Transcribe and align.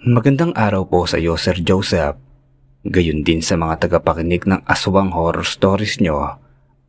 Magandang 0.00 0.56
araw 0.56 0.88
po 0.88 1.04
sa 1.04 1.20
iyo, 1.20 1.36
Sir 1.36 1.60
Joseph. 1.60 2.16
Gayon 2.88 3.20
din 3.20 3.44
sa 3.44 3.60
mga 3.60 3.84
tagapakinig 3.84 4.48
ng 4.48 4.64
aswang 4.64 5.12
horror 5.12 5.44
stories 5.44 6.00
nyo 6.00 6.40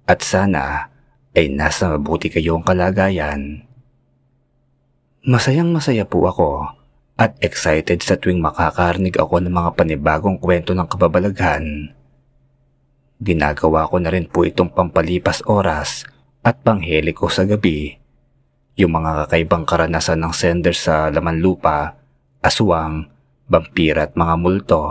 at 0.07 0.23
sana 0.23 0.87
ay 1.35 1.51
nasa 1.51 1.91
mabuti 1.91 2.31
kayong 2.31 2.63
kalagayan. 2.63 3.67
Masayang 5.27 5.75
masaya 5.75 6.07
po 6.07 6.23
ako 6.23 6.71
at 7.19 7.35
excited 7.43 7.99
sa 7.99 8.15
tuwing 8.15 8.39
makakarinig 8.39 9.19
ako 9.19 9.43
ng 9.43 9.51
mga 9.59 9.75
panibagong 9.75 10.39
kwento 10.39 10.71
ng 10.71 10.87
kababalaghan. 10.87 11.91
Ginagawa 13.19 13.91
ko 13.91 13.99
na 13.99 14.07
rin 14.07 14.31
po 14.31 14.47
itong 14.47 14.71
pampalipas 14.71 15.43
oras 15.51 16.07
at 16.47 16.63
pangheli 16.63 17.11
ko 17.11 17.27
sa 17.27 17.43
gabi. 17.43 17.91
Yung 18.79 18.95
mga 18.95 19.27
kakaibang 19.27 19.67
karanasan 19.67 20.23
ng 20.23 20.31
sender 20.31 20.71
sa 20.71 21.11
laman 21.11 21.43
lupa 21.43 21.99
aswang, 22.41 23.05
vampira 23.45 24.09
at 24.09 24.17
mga 24.17 24.35
multo. 24.41 24.81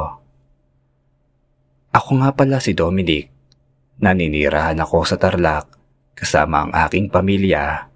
Ako 1.90 2.22
nga 2.22 2.30
pala 2.38 2.62
si 2.62 2.78
Dominic. 2.78 3.26
Naninirahan 4.00 4.78
ako 4.78 5.02
sa 5.04 5.18
Tarlac 5.18 5.66
kasama 6.14 6.64
ang 6.64 6.72
aking 6.86 7.10
pamilya. 7.10 7.90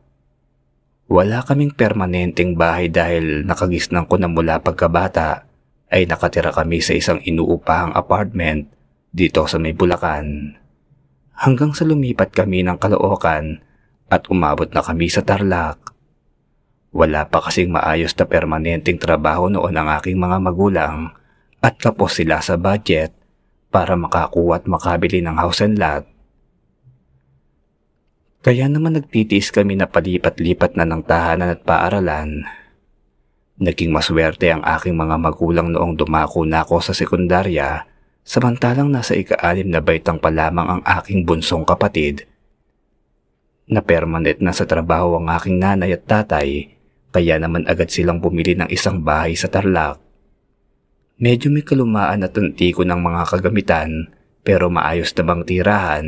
Wala 1.07 1.47
kaming 1.47 1.73
permanenteng 1.79 2.59
bahay 2.59 2.91
dahil 2.91 3.47
nakagisnan 3.47 4.11
ko 4.11 4.19
na 4.19 4.27
mula 4.27 4.59
pagkabata 4.59 5.47
ay 5.95 6.11
nakatira 6.11 6.51
kami 6.51 6.83
sa 6.83 6.99
isang 6.99 7.23
inuupahang 7.23 7.95
apartment 7.95 8.67
dito 9.15 9.47
sa 9.47 9.63
may 9.63 9.71
Bulacan. 9.71 10.59
Hanggang 11.39 11.71
sa 11.71 11.87
lumipat 11.87 12.35
kami 12.35 12.67
ng 12.67 12.75
Caloocan 12.83 13.63
at 14.11 14.27
umabot 14.27 14.67
na 14.75 14.83
kami 14.83 15.07
sa 15.07 15.23
Tarlac. 15.23 15.94
Wala 16.95 17.27
pa 17.27 17.43
kasing 17.43 17.75
maayos 17.75 18.15
na 18.15 18.23
permanenteng 18.23 19.03
trabaho 19.03 19.51
noon 19.51 19.75
ang 19.75 19.91
aking 19.99 20.15
mga 20.15 20.39
magulang 20.39 21.11
at 21.59 21.75
kapos 21.75 22.23
sila 22.23 22.39
sa 22.39 22.55
budget 22.55 23.11
para 23.75 23.99
makakuha 23.99 24.63
at 24.63 24.71
makabili 24.71 25.19
ng 25.19 25.35
house 25.35 25.67
and 25.67 25.75
lot. 25.75 26.07
Kaya 28.47 28.71
naman 28.71 28.95
nagtitiis 28.95 29.51
kami 29.51 29.75
na 29.75 29.91
palipat-lipat 29.91 30.79
na 30.79 30.87
ng 30.87 31.03
tahanan 31.03 31.59
at 31.59 31.67
paaralan. 31.67 32.47
Naging 33.59 33.91
maswerte 33.91 34.55
ang 34.55 34.63
aking 34.63 34.95
mga 34.95 35.19
magulang 35.19 35.75
noong 35.75 35.99
dumako 35.99 36.47
na 36.47 36.63
ako 36.63 36.79
sa 36.79 36.95
sekundarya 36.95 37.91
samantalang 38.23 38.95
nasa 38.95 39.19
ika-anim 39.19 39.67
na 39.67 39.83
baitang 39.83 40.23
pa 40.23 40.31
lamang 40.31 40.79
ang 40.79 40.83
aking 40.87 41.27
bunsong 41.27 41.67
kapatid 41.67 42.31
na 43.67 43.83
permanent 43.83 44.39
na 44.39 44.55
sa 44.55 44.63
trabaho 44.63 45.19
ang 45.19 45.27
aking 45.35 45.59
nanay 45.59 45.91
at 45.91 46.07
tatay 46.07 46.75
kaya 47.15 47.39
naman 47.39 47.63
agad 47.71 47.95
silang 47.95 48.19
bumili 48.19 48.59
ng 48.59 48.67
isang 48.75 49.07
bahay 49.07 49.39
sa 49.39 49.47
Tarlac. 49.47 50.03
Medyo 51.23 51.47
may 51.55 51.63
kalumaan 51.63 52.27
at 52.27 52.35
ko 52.35 52.83
ng 52.83 52.99
mga 52.99 53.23
kagamitan 53.31 54.11
pero 54.43 54.67
maayos 54.67 55.15
na 55.15 55.23
bang 55.23 55.43
tirahan. 55.47 56.07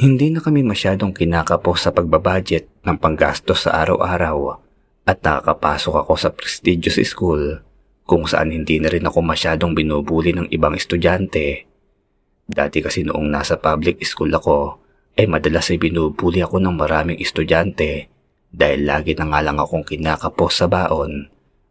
Hindi 0.00 0.32
na 0.32 0.40
kami 0.40 0.64
masyadong 0.64 1.12
kinakapos 1.12 1.76
sa 1.84 1.90
pagbabudget 1.92 2.72
ng 2.88 2.96
panggastos 2.96 3.68
sa 3.68 3.84
araw-araw 3.84 4.64
at 5.04 5.20
nakakapasok 5.20 6.08
ako 6.08 6.12
sa 6.16 6.32
prestigious 6.32 6.96
school 7.04 7.60
kung 8.08 8.24
saan 8.24 8.48
hindi 8.48 8.80
na 8.80 8.88
rin 8.88 9.04
ako 9.04 9.20
masyadong 9.20 9.76
binubuli 9.76 10.32
ng 10.32 10.48
ibang 10.48 10.72
estudyante. 10.72 11.68
Dati 12.48 12.80
kasi 12.80 13.04
noong 13.04 13.28
nasa 13.28 13.60
public 13.60 14.00
school 14.08 14.32
ako 14.32 14.80
ay 15.20 15.28
madalas 15.28 15.68
ay 15.68 15.76
binubuli 15.76 16.40
ako 16.40 16.64
ng 16.64 16.72
maraming 16.80 17.20
estudyante 17.20 18.08
dahil 18.52 18.88
lagi 18.88 19.12
na 19.12 19.28
nga 19.28 19.40
lang 19.44 19.60
akong 19.60 19.84
kinakapos 19.84 20.52
sa 20.64 20.66
baon 20.66 21.28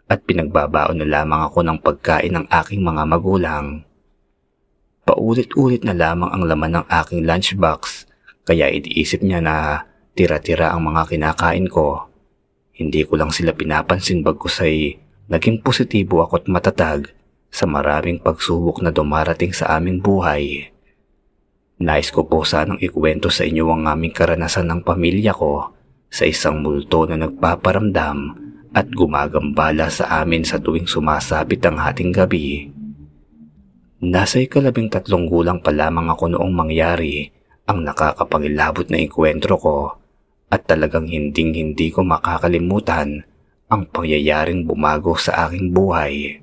at 0.07 0.23
pinagbabaon 0.23 1.03
na 1.03 1.07
lamang 1.07 1.41
ako 1.51 1.59
ng 1.67 1.77
pagkain 1.83 2.33
ng 2.33 2.45
aking 2.47 2.79
mga 2.79 3.03
magulang. 3.03 3.83
Paulit-ulit 5.03 5.83
na 5.83 5.95
lamang 5.95 6.31
ang 6.31 6.43
laman 6.47 6.71
ng 6.79 6.85
aking 6.87 7.27
lunchbox 7.27 8.07
kaya 8.47 8.71
iniisip 8.71 9.23
niya 9.23 9.43
na 9.43 9.83
tira-tira 10.15 10.71
ang 10.71 10.87
mga 10.87 11.11
kinakain 11.11 11.67
ko. 11.67 12.07
Hindi 12.71 13.03
ko 13.03 13.19
lang 13.19 13.31
sila 13.33 13.51
pinapansin 13.51 14.23
bagkus 14.23 14.63
ay 14.63 14.95
naging 15.27 15.59
positibo 15.63 16.23
ako 16.23 16.43
at 16.43 16.45
matatag 16.47 17.01
sa 17.51 17.67
maraming 17.67 18.19
pagsubok 18.19 18.83
na 18.83 18.91
dumarating 18.91 19.51
sa 19.51 19.75
aming 19.75 19.99
buhay. 19.99 20.71
Nais 21.77 22.09
ko 22.09 22.25
po 22.25 22.41
sanang 22.47 22.79
ikwento 22.79 23.29
sa 23.29 23.45
inyo 23.45 23.69
ang 23.69 23.85
aming 23.87 24.15
karanasan 24.15 24.65
ng 24.71 24.81
pamilya 24.81 25.35
ko 25.35 25.76
sa 26.07 26.23
isang 26.23 26.63
multo 26.63 27.03
na 27.07 27.19
nagpaparamdam 27.19 28.47
at 28.71 28.87
gumagambala 28.91 29.89
sa 29.89 30.21
amin 30.21 30.43
sa 30.45 30.61
tuwing 30.61 30.85
sumasabit 30.85 31.63
ang 31.65 31.77
hating 31.81 32.11
gabi. 32.13 32.69
Nasa 33.97 34.37
ikalabing 34.37 34.93
tatlong 34.93 35.25
gulang 35.25 35.57
pa 35.57 35.73
lamang 35.73 36.13
ako 36.13 36.37
noong 36.37 36.53
mangyari 36.53 37.33
ang 37.65 37.81
nakakapangilabot 37.81 38.85
na 38.93 39.01
enkwentro 39.01 39.57
ko 39.57 39.77
at 40.53 40.63
talagang 40.69 41.09
hinding 41.09 41.57
hindi 41.57 41.89
ko 41.89 42.05
makakalimutan 42.05 43.25
ang 43.67 43.83
pangyayaring 43.89 44.63
bumago 44.63 45.17
sa 45.19 45.49
aking 45.49 45.75
buhay. 45.75 46.39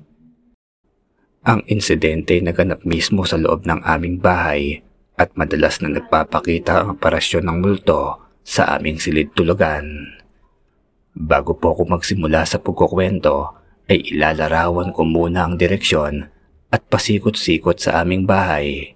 Ang 1.45 1.61
insidente 1.69 2.37
naganap 2.41 2.83
mismo 2.83 3.23
sa 3.25 3.37
loob 3.37 3.65
ng 3.65 3.81
aming 3.87 4.19
bahay 4.21 4.81
at 5.15 5.31
madalas 5.39 5.79
na 5.79 5.89
nagpapakita 5.95 6.83
ang 6.83 6.99
operasyon 6.99 7.47
ng 7.47 7.57
multo 7.63 8.24
sa 8.45 8.77
aming 8.77 9.01
silid 9.01 9.33
tulugan. 9.33 10.13
Bago 11.17 11.57
po 11.57 11.73
ako 11.73 11.97
magsimula 11.97 12.45
sa 12.45 12.61
pagkukwento, 12.61 13.57
ay 13.89 14.13
ilalarawan 14.13 14.93
ko 14.93 15.01
muna 15.01 15.49
ang 15.49 15.57
direksyon 15.57 16.29
at 16.69 16.81
pasikot-sikot 16.85 17.81
sa 17.81 18.05
aming 18.05 18.29
bahay. 18.29 18.93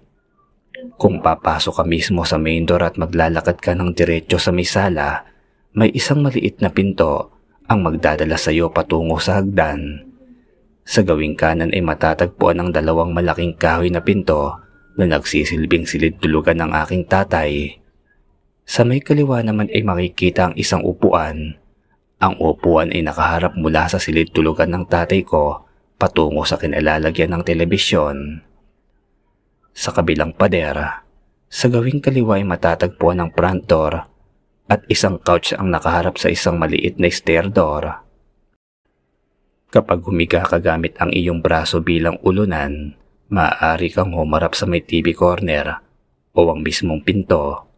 Kung 0.96 1.18
papasok 1.18 1.82
ka 1.82 1.84
mismo 1.84 2.22
sa 2.22 2.38
main 2.38 2.62
door 2.62 2.86
at 2.86 2.94
maglalakad 2.96 3.58
ka 3.58 3.74
ng 3.74 3.92
diretso 3.92 4.38
sa 4.38 4.54
may 4.54 4.64
sala, 4.64 5.26
may 5.74 5.90
isang 5.90 6.22
maliit 6.22 6.62
na 6.62 6.70
pinto 6.70 7.34
ang 7.66 7.82
magdadala 7.82 8.38
sa 8.38 8.54
iyo 8.54 8.70
patungo 8.70 9.18
sa 9.18 9.42
hagdan. 9.42 10.06
Sa 10.86 11.06
gawing 11.06 11.38
kanan 11.38 11.70
ay 11.70 11.82
matatagpuan 11.82 12.58
ang 12.58 12.70
dalawang 12.74 13.14
malaking 13.14 13.54
kahoy 13.54 13.90
na 13.90 14.02
pinto 14.02 14.58
na 14.98 15.06
nagsisilbing 15.06 15.86
silid 15.86 16.18
tulugan 16.18 16.58
ng 16.60 16.70
aking 16.74 17.06
tatay. 17.06 17.79
Sa 18.70 18.86
may 18.86 19.02
kaliwa 19.02 19.42
naman 19.42 19.66
ay 19.74 19.82
makikita 19.82 20.46
ang 20.46 20.54
isang 20.54 20.86
upuan. 20.86 21.58
Ang 22.22 22.34
upuan 22.38 22.94
ay 22.94 23.02
nakaharap 23.02 23.58
mula 23.58 23.90
sa 23.90 23.98
silid 23.98 24.30
tulugan 24.30 24.70
ng 24.70 24.86
tatay 24.86 25.26
ko 25.26 25.66
patungo 25.98 26.46
sa 26.46 26.54
kinalalagyan 26.54 27.34
ng 27.34 27.42
telebisyon. 27.42 28.46
Sa 29.74 29.90
kabilang 29.90 30.38
pader, 30.38 31.02
sa 31.50 31.66
gawing 31.66 31.98
kaliwa 31.98 32.38
ay 32.38 32.46
matatagpuan 32.46 33.18
ang 33.18 33.34
front 33.34 33.66
door 33.66 34.06
at 34.70 34.86
isang 34.86 35.18
couch 35.18 35.50
ang 35.50 35.66
nakaharap 35.74 36.14
sa 36.14 36.30
isang 36.30 36.54
maliit 36.54 36.94
na 37.02 37.10
stair 37.10 37.50
door. 37.50 38.06
Kapag 39.74 39.98
humiga 40.06 40.46
ka 40.46 40.62
gamit 40.62 40.94
ang 41.02 41.10
iyong 41.10 41.42
braso 41.42 41.82
bilang 41.82 42.22
ulunan, 42.22 42.94
maaari 43.34 43.90
kang 43.90 44.14
humarap 44.14 44.54
sa 44.54 44.70
may 44.70 44.86
TV 44.86 45.10
corner 45.10 45.82
o 46.38 46.54
ang 46.54 46.62
mismong 46.62 47.02
pinto 47.02 47.69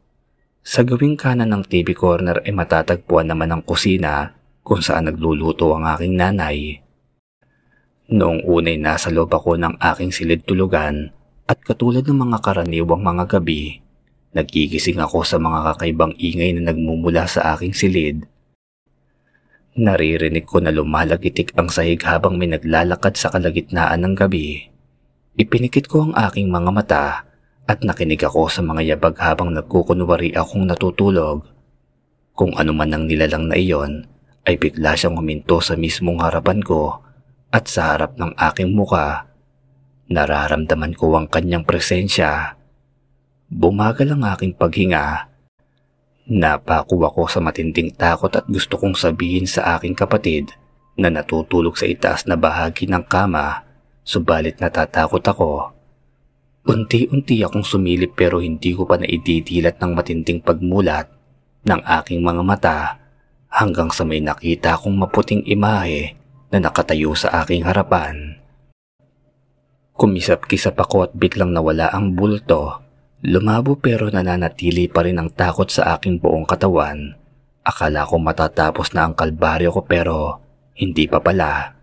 sa 0.62 0.86
gawing 0.86 1.18
kanan 1.18 1.50
ng 1.50 1.66
TV 1.66 1.90
corner 1.90 2.38
ay 2.46 2.54
matatagpuan 2.54 3.26
naman 3.26 3.50
ang 3.50 3.62
kusina 3.66 4.38
kung 4.62 4.78
saan 4.78 5.10
nagluluto 5.10 5.74
ang 5.74 5.90
aking 5.90 6.14
nanay. 6.14 6.78
Noong 8.14 8.46
unay 8.46 8.78
nasa 8.78 9.10
loob 9.10 9.34
ako 9.34 9.58
ng 9.58 9.74
aking 9.82 10.14
silid 10.14 10.46
tulugan 10.46 11.10
at 11.50 11.58
katulad 11.66 12.06
ng 12.06 12.14
mga 12.14 12.38
karaniwang 12.46 13.02
mga 13.02 13.24
gabi, 13.38 13.82
nagigising 14.38 15.02
ako 15.02 15.26
sa 15.26 15.42
mga 15.42 15.74
kakaibang 15.74 16.14
ingay 16.14 16.54
na 16.54 16.70
nagmumula 16.70 17.26
sa 17.26 17.58
aking 17.58 17.74
silid. 17.74 18.16
Naririnig 19.74 20.46
ko 20.46 20.62
na 20.62 20.70
lumalagitik 20.70 21.58
ang 21.58 21.74
sahig 21.74 21.98
habang 22.06 22.38
may 22.38 22.46
naglalakad 22.46 23.18
sa 23.18 23.34
kalagitnaan 23.34 24.04
ng 24.04 24.14
gabi. 24.14 24.70
Ipinikit 25.34 25.90
ko 25.90 26.06
ang 26.06 26.14
aking 26.14 26.52
mga 26.52 26.70
mata 26.70 27.31
at 27.66 27.86
nakinig 27.86 28.22
ako 28.26 28.50
sa 28.50 28.60
mga 28.60 28.94
yabag 28.94 29.14
habang 29.22 29.54
nagkukunwari 29.54 30.34
akong 30.34 30.66
natutulog. 30.66 31.46
Kung 32.34 32.56
ano 32.58 32.74
man 32.74 32.90
ang 32.90 33.04
nilalang 33.06 33.46
na 33.46 33.54
iyon, 33.54 34.08
ay 34.42 34.58
bigla 34.58 34.98
siyang 34.98 35.14
huminto 35.14 35.62
sa 35.62 35.78
mismong 35.78 36.18
harapan 36.18 36.58
ko 36.58 36.98
at 37.54 37.70
sa 37.70 37.94
harap 37.94 38.18
ng 38.18 38.34
aking 38.34 38.74
muka. 38.74 39.30
Nararamdaman 40.10 40.98
ko 40.98 41.14
ang 41.14 41.30
kanyang 41.30 41.62
presensya. 41.62 42.58
Bumagal 43.52 44.16
ang 44.16 44.26
aking 44.34 44.58
paghinga. 44.58 45.30
Napako 46.32 47.04
ako 47.06 47.28
sa 47.30 47.38
matinding 47.38 47.94
takot 47.94 48.32
at 48.32 48.48
gusto 48.48 48.80
kong 48.80 48.96
sabihin 48.96 49.46
sa 49.46 49.76
aking 49.78 49.94
kapatid 49.94 50.50
na 50.98 51.12
natutulog 51.12 51.78
sa 51.78 51.86
itaas 51.86 52.26
na 52.26 52.34
bahagi 52.34 52.88
ng 52.88 53.04
kama, 53.06 53.62
subalit 54.02 54.58
natatakot 54.58 55.22
ako 55.22 55.81
Unti-unti 56.62 57.42
akong 57.42 57.66
sumilip 57.66 58.14
pero 58.14 58.38
hindi 58.38 58.70
ko 58.70 58.86
pa 58.86 58.94
naididilat 58.94 59.82
ng 59.82 59.98
matinding 59.98 60.38
pagmulat 60.38 61.10
ng 61.66 61.80
aking 61.82 62.22
mga 62.22 62.42
mata 62.46 62.78
hanggang 63.50 63.90
sa 63.90 64.06
may 64.06 64.22
nakita 64.22 64.78
akong 64.78 64.94
maputing 64.94 65.42
imahe 65.42 66.14
na 66.54 66.62
nakatayo 66.62 67.18
sa 67.18 67.42
aking 67.42 67.66
harapan. 67.66 68.38
Kumisap-kisap 69.98 70.78
ako 70.78 71.10
at 71.10 71.12
biglang 71.18 71.50
nawala 71.50 71.90
ang 71.90 72.14
bulto. 72.14 72.78
Lumabo 73.26 73.78
pero 73.82 74.06
nananatili 74.06 74.86
pa 74.86 75.02
rin 75.02 75.18
ang 75.18 75.34
takot 75.34 75.66
sa 75.66 75.98
aking 75.98 76.22
buong 76.22 76.46
katawan. 76.46 77.18
Akala 77.66 78.06
ko 78.06 78.22
matatapos 78.22 78.94
na 78.94 79.10
ang 79.10 79.18
kalbaryo 79.18 79.74
ko 79.74 79.82
pero 79.82 80.38
hindi 80.78 81.10
pa 81.10 81.18
pala. 81.18 81.81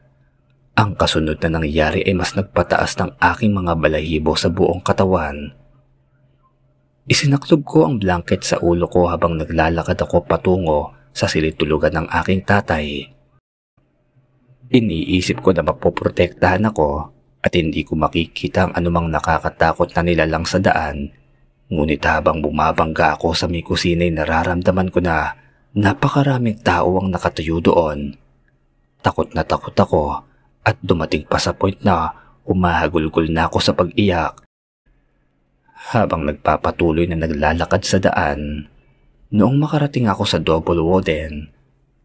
Ang 0.80 0.96
kasunod 0.96 1.44
na 1.44 1.60
nangyari 1.60 2.08
ay 2.08 2.16
mas 2.16 2.40
nagpataas 2.40 2.96
ng 3.04 3.20
aking 3.20 3.52
mga 3.52 3.76
balahibo 3.76 4.32
sa 4.40 4.48
buong 4.48 4.80
katawan. 4.80 5.52
Isinaklob 7.04 7.68
ko 7.68 7.84
ang 7.84 8.00
blanket 8.00 8.48
sa 8.48 8.64
ulo 8.64 8.88
ko 8.88 9.12
habang 9.12 9.36
naglalakad 9.36 10.00
ako 10.00 10.24
patungo 10.24 10.96
sa 11.12 11.28
silid-tulugan 11.28 12.00
ng 12.00 12.08
aking 12.24 12.48
tatay. 12.48 13.12
Iniisip 14.72 15.44
ko 15.44 15.52
na 15.52 15.68
mapoprotektahan 15.68 16.72
ako 16.72 17.12
at 17.44 17.52
hindi 17.60 17.84
ko 17.84 18.00
makikita 18.00 18.72
ang 18.72 18.80
anumang 18.80 19.12
nakakatakot 19.12 19.92
na 19.92 20.02
nilalang 20.08 20.48
sa 20.48 20.64
daan. 20.64 21.12
Ngunit 21.68 22.08
habang 22.08 22.40
bumabangga 22.40 23.20
ako 23.20 23.36
sa 23.36 23.52
may 23.52 23.68
kusina 23.68 24.08
ay 24.08 24.16
nararamdaman 24.16 24.96
ko 24.96 25.04
na 25.04 25.36
napakaraming 25.76 26.64
tao 26.64 27.04
ang 27.04 27.12
nakatayo 27.12 27.60
doon. 27.60 28.16
Takot 29.04 29.36
na 29.36 29.44
takot 29.44 29.76
ako 29.76 30.29
at 30.64 30.78
dumating 30.84 31.26
pa 31.26 31.40
sa 31.40 31.56
point 31.56 31.78
na 31.82 32.14
umahagulgol 32.44 33.30
na 33.30 33.48
ako 33.48 33.58
sa 33.62 33.74
pag-iyak 33.78 34.50
habang 35.90 36.28
nagpapatuloy 36.28 37.08
na 37.08 37.18
naglalakad 37.18 37.82
sa 37.88 37.98
daan. 37.98 38.68
Noong 39.32 39.58
makarating 39.58 40.12
ako 40.12 40.24
sa 40.28 40.38
double 40.42 40.84
wooden, 40.84 41.50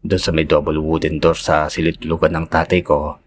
doon 0.05 0.21
sa 0.21 0.31
may 0.31 0.47
double 0.47 0.79
wooden 0.79 1.19
door 1.19 1.35
sa 1.35 1.67
silid-tulugan 1.67 2.31
ng 2.33 2.45
tatay 2.47 2.79
ko, 2.85 3.19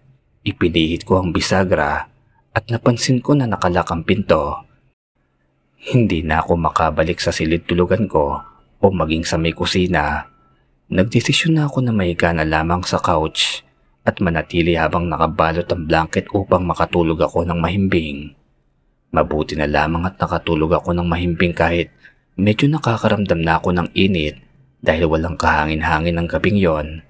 ipinihit 0.46 1.04
ko 1.04 1.20
ang 1.20 1.34
bisagra 1.34 2.08
at 2.54 2.64
napansin 2.72 3.20
ko 3.20 3.36
na 3.36 3.44
nakalak 3.44 3.86
ang 3.92 4.02
pinto. 4.06 4.64
Hindi 5.78 6.24
na 6.24 6.42
ako 6.42 6.58
makabalik 6.58 7.20
sa 7.22 7.30
silid-tulugan 7.30 8.08
ko 8.10 8.40
o 8.78 8.84
maging 8.88 9.22
sa 9.26 9.36
may 9.36 9.52
kusina. 9.54 10.26
Nagdesisyon 10.88 11.60
na 11.60 11.68
ako 11.68 11.84
na 11.84 11.92
mahiga 11.92 12.32
na 12.32 12.48
lamang 12.48 12.80
sa 12.82 12.96
couch 12.98 13.67
at 14.08 14.24
manatili 14.24 14.72
habang 14.72 15.04
nakabalot 15.12 15.68
ang 15.68 15.84
blanket 15.84 16.24
upang 16.32 16.64
makatulog 16.64 17.20
ako 17.20 17.44
ng 17.44 17.60
mahimbing. 17.60 18.32
Mabuti 19.12 19.52
na 19.52 19.68
lamang 19.68 20.08
at 20.08 20.16
nakatulog 20.16 20.80
ako 20.80 20.96
ng 20.96 21.04
mahimbing 21.04 21.52
kahit 21.52 21.92
medyo 22.40 22.72
nakakaramdam 22.72 23.44
na 23.44 23.60
ako 23.60 23.76
ng 23.76 23.88
init 23.92 24.40
dahil 24.80 25.12
walang 25.12 25.36
kahangin-hangin 25.36 26.16
ng 26.16 26.24
gabing 26.24 26.56
yon. 26.56 27.04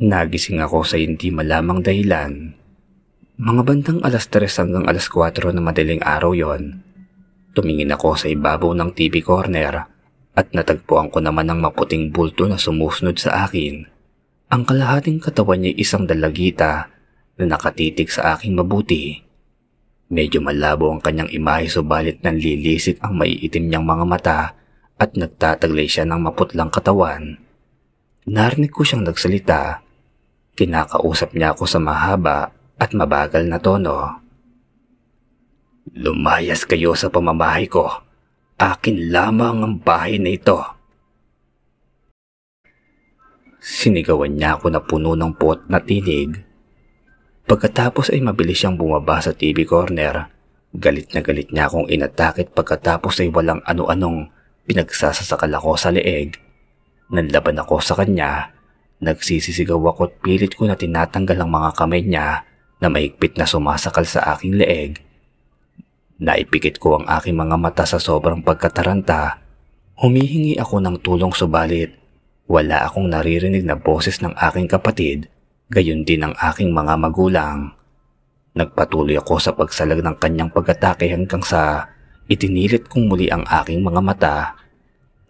Nagising 0.00 0.64
ako 0.64 0.88
sa 0.88 0.96
hindi 0.96 1.28
malamang 1.28 1.84
dahilan. 1.84 2.56
Mga 3.36 3.62
bandang 3.66 4.00
alas 4.00 4.24
3 4.32 4.48
hanggang 4.48 4.84
alas 4.88 5.12
4 5.12 5.52
na 5.52 5.60
madaling 5.60 6.00
araw 6.00 6.32
yon. 6.32 6.80
Tumingin 7.52 7.92
ako 7.92 8.16
sa 8.16 8.26
ibabaw 8.32 8.72
ng 8.72 8.90
TV 8.96 9.20
corner 9.20 9.86
at 10.34 10.46
natagpuan 10.50 11.12
ko 11.12 11.22
naman 11.22 11.46
ang 11.46 11.62
maputing 11.62 12.10
bulto 12.10 12.50
na 12.50 12.58
sumusunod 12.58 13.14
sa 13.14 13.46
akin. 13.46 13.93
Ang 14.54 14.62
kalahating 14.62 15.18
katawan 15.18 15.66
niya 15.66 15.74
isang 15.74 16.06
dalagita 16.06 16.86
na 17.42 17.44
nakatitig 17.58 18.06
sa 18.06 18.38
aking 18.38 18.54
mabuti. 18.54 19.18
Medyo 20.14 20.38
malabo 20.38 20.94
ang 20.94 21.02
kanyang 21.02 21.26
imahe 21.34 21.66
subalit 21.66 22.22
nanlilisik 22.22 23.02
ang 23.02 23.18
maiitim 23.18 23.66
niyang 23.66 23.82
mga 23.82 24.04
mata 24.06 24.54
at 24.94 25.10
nagtataglay 25.18 25.90
siya 25.90 26.06
ng 26.06 26.30
maputlang 26.30 26.70
katawan. 26.70 27.34
Narinig 28.30 28.70
ko 28.70 28.86
siyang 28.86 29.02
nagsalita. 29.02 29.82
Kinakausap 30.54 31.34
niya 31.34 31.58
ako 31.58 31.66
sa 31.66 31.82
mahaba 31.82 32.54
at 32.78 32.94
mabagal 32.94 33.50
na 33.50 33.58
tono. 33.58 34.22
Lumayas 35.98 36.62
kayo 36.62 36.94
sa 36.94 37.10
pamamahay 37.10 37.66
ko. 37.66 37.90
Akin 38.54 39.10
lamang 39.10 39.66
ang 39.66 39.74
bahay 39.82 40.22
na 40.22 40.30
ito. 40.30 40.62
Sinigawan 43.64 44.36
niya 44.36 44.60
ako 44.60 44.68
na 44.68 44.84
puno 44.84 45.16
ng 45.16 45.40
pot 45.40 45.64
na 45.72 45.80
tinig 45.80 46.36
Pagkatapos 47.48 48.12
ay 48.12 48.20
mabilis 48.20 48.60
siyang 48.60 48.76
bumaba 48.76 49.24
sa 49.24 49.32
TV 49.32 49.64
corner. 49.64 50.28
Galit 50.76 51.16
na 51.16 51.24
galit 51.24 51.48
niya 51.48 51.72
akong 51.72 51.88
inatakit 51.88 52.52
pagkatapos 52.52 53.24
ay 53.24 53.32
walang 53.32 53.64
ano-anong 53.64 54.28
pinagsasasakal 54.68 55.48
ako 55.48 55.80
sa 55.80 55.88
leeg. 55.88 56.36
Nanlaban 57.08 57.56
ako 57.56 57.80
sa 57.80 57.96
kanya. 57.96 58.52
Nagsisisigaw 59.00 59.80
ako 59.80 60.12
at 60.12 60.14
pilit 60.20 60.52
ko 60.52 60.68
na 60.68 60.76
tinatanggal 60.76 61.40
ang 61.40 61.48
mga 61.48 61.70
kamay 61.72 62.04
niya 62.04 62.44
na 62.84 62.92
mahigpit 62.92 63.40
na 63.40 63.48
sumasakal 63.48 64.04
sa 64.04 64.36
aking 64.36 64.60
leeg. 64.60 65.00
Naipikit 66.20 66.76
ko 66.76 67.00
ang 67.00 67.08
aking 67.08 67.36
mga 67.36 67.56
mata 67.56 67.88
sa 67.88 67.96
sobrang 67.96 68.44
pagkataranta. 68.44 69.40
Humihingi 70.04 70.60
ako 70.60 70.84
ng 70.84 70.96
tulong 71.00 71.32
subalit 71.32 72.03
wala 72.44 72.84
akong 72.84 73.08
naririnig 73.08 73.64
na 73.64 73.72
boses 73.72 74.20
ng 74.20 74.36
aking 74.36 74.68
kapatid 74.68 75.32
gayon 75.72 76.04
din 76.04 76.20
ang 76.20 76.36
aking 76.36 76.76
mga 76.76 76.94
magulang. 77.00 77.72
Nagpatuloy 78.54 79.16
ako 79.16 79.40
sa 79.40 79.56
pagsalag 79.56 80.04
ng 80.04 80.16
kanyang 80.20 80.52
pag-atake 80.52 81.08
hanggang 81.10 81.40
sa 81.40 81.88
itinilit 82.28 82.86
kong 82.86 83.08
muli 83.08 83.32
ang 83.32 83.42
aking 83.48 83.80
mga 83.80 84.00
mata. 84.04 84.36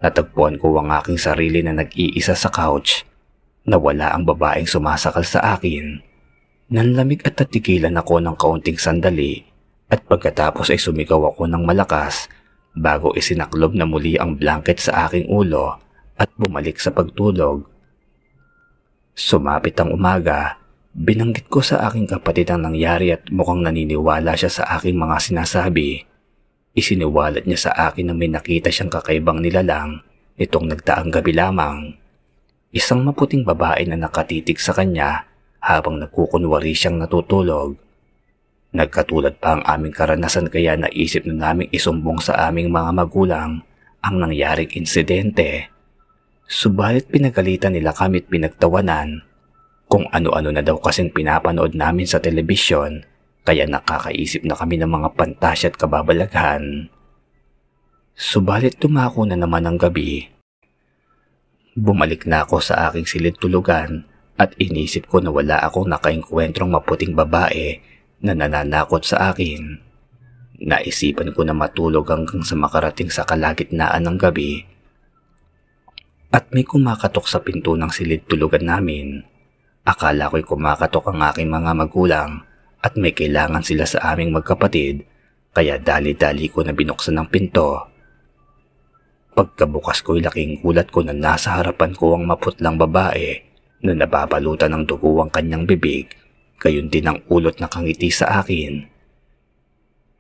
Natagpuan 0.02 0.60
ko 0.60 0.76
ang 0.76 0.92
aking 0.92 1.16
sarili 1.16 1.64
na 1.64 1.72
nag-iisa 1.72 2.36
sa 2.36 2.52
couch 2.52 3.06
na 3.64 3.80
wala 3.80 4.12
ang 4.12 4.28
babaeng 4.28 4.68
sumasakal 4.68 5.24
sa 5.24 5.56
akin. 5.56 6.02
Nanlamig 6.68 7.24
at 7.24 7.40
tatikilan 7.40 7.94
ako 7.96 8.20
ng 8.20 8.36
kaunting 8.36 8.76
sandali 8.76 9.40
at 9.88 10.04
pagkatapos 10.04 10.74
ay 10.74 10.80
sumigaw 10.82 11.32
ako 11.32 11.48
ng 11.48 11.62
malakas 11.64 12.28
bago 12.74 13.14
isinaklob 13.14 13.72
na 13.72 13.86
muli 13.86 14.18
ang 14.18 14.36
blanket 14.36 14.82
sa 14.82 15.06
aking 15.08 15.30
ulo 15.30 15.83
at 16.14 16.30
bumalik 16.38 16.78
sa 16.78 16.94
pagtulog. 16.94 17.66
Sumapit 19.14 19.78
ang 19.78 19.94
umaga, 19.94 20.58
binanggit 20.94 21.46
ko 21.46 21.62
sa 21.62 21.86
aking 21.86 22.10
kapatid 22.10 22.50
ang 22.50 22.66
nangyari 22.66 23.14
at 23.14 23.26
mukhang 23.30 23.62
naniniwala 23.62 24.34
siya 24.34 24.50
sa 24.50 24.64
aking 24.78 24.98
mga 24.98 25.16
sinasabi. 25.22 26.02
Isiniwalat 26.74 27.46
niya 27.46 27.70
sa 27.70 27.72
akin 27.90 28.10
na 28.10 28.14
may 28.14 28.26
nakita 28.26 28.70
siyang 28.70 28.90
kakaibang 28.90 29.38
nilalang 29.38 30.02
nitong 30.34 30.74
nagdaang 30.74 31.14
gabi 31.14 31.30
lamang. 31.30 31.94
Isang 32.74 33.06
maputing 33.06 33.46
babae 33.46 33.86
na 33.86 33.94
nakatitig 33.94 34.58
sa 34.58 34.74
kanya 34.74 35.30
habang 35.62 36.02
nagkukunwari 36.02 36.74
siyang 36.74 36.98
natutulog. 36.98 37.78
Nagkatulad 38.74 39.38
pa 39.38 39.54
ang 39.54 39.62
aming 39.62 39.94
karanasan 39.94 40.50
kaya 40.50 40.74
naisip 40.74 41.22
na 41.30 41.54
naming 41.54 41.70
isumbong 41.70 42.18
sa 42.18 42.50
aming 42.50 42.74
mga 42.74 42.90
magulang 42.90 43.62
ang 44.02 44.14
nangyaring 44.18 44.74
insidente. 44.74 45.73
Subalit 46.44 47.08
pinagalitan 47.08 47.72
nila 47.72 47.96
kami 47.96 48.20
at 48.20 48.28
pinagtawanan 48.28 49.24
kung 49.88 50.04
ano-ano 50.12 50.52
na 50.52 50.60
daw 50.60 50.76
kasing 50.76 51.08
pinapanood 51.08 51.72
namin 51.72 52.04
sa 52.04 52.20
telebisyon 52.20 53.00
kaya 53.44 53.64
nakakaisip 53.64 54.44
na 54.44 54.52
kami 54.52 54.76
ng 54.80 54.88
mga 54.88 55.08
pantasya 55.16 55.72
at 55.72 55.76
kababalaghan. 55.80 56.92
Subalit 58.12 58.76
tumako 58.76 59.24
na 59.24 59.40
naman 59.40 59.64
ang 59.64 59.80
gabi. 59.80 60.28
Bumalik 61.74 62.28
na 62.28 62.44
ako 62.44 62.60
sa 62.60 62.88
aking 62.88 63.08
silid 63.08 63.36
tulugan 63.40 64.04
at 64.36 64.52
inisip 64.60 65.08
ko 65.08 65.24
na 65.24 65.32
wala 65.32 65.64
akong 65.64 65.88
nakaengkwentrong 65.88 66.70
maputing 66.70 67.16
babae 67.16 67.80
na 68.20 68.36
nananakot 68.36 69.00
sa 69.00 69.32
akin. 69.32 69.80
Naisipan 70.60 71.32
ko 71.32 71.42
na 71.42 71.56
matulog 71.56 72.06
hanggang 72.06 72.44
sa 72.46 72.54
makarating 72.54 73.10
sa 73.10 73.26
kalagitnaan 73.26 74.06
ng 74.06 74.16
gabi 74.20 74.73
at 76.34 76.50
may 76.50 76.66
kumakatok 76.66 77.30
sa 77.30 77.38
pinto 77.38 77.78
ng 77.78 77.94
silid 77.94 78.26
tulugan 78.26 78.66
namin. 78.66 79.22
Akala 79.86 80.26
ko'y 80.26 80.42
kumakatok 80.42 81.14
ang 81.14 81.22
aking 81.30 81.46
mga 81.46 81.70
magulang 81.78 82.42
at 82.82 82.98
may 82.98 83.14
kailangan 83.14 83.62
sila 83.62 83.86
sa 83.86 84.10
aming 84.10 84.34
magkapatid 84.34 85.06
kaya 85.54 85.78
dali-dali 85.78 86.50
ko 86.50 86.66
na 86.66 86.74
binuksan 86.74 87.14
ang 87.14 87.30
pinto. 87.30 87.86
Pagkabukas 89.30 90.02
ko'y 90.02 90.26
laking 90.26 90.58
gulat 90.58 90.90
ko 90.90 91.06
na 91.06 91.14
nasa 91.14 91.54
harapan 91.54 91.94
ko 91.94 92.18
ang 92.18 92.26
maputlang 92.26 92.82
babae 92.82 93.38
na 93.86 93.94
nababalutan 93.94 94.74
ng 94.74 94.90
dugo 94.90 95.22
ang 95.22 95.30
kanyang 95.30 95.70
bibig, 95.70 96.10
gayon 96.58 96.90
din 96.90 97.06
ang 97.06 97.22
ulot 97.30 97.62
na 97.62 97.70
kangiti 97.70 98.10
sa 98.10 98.42
akin. 98.42 98.90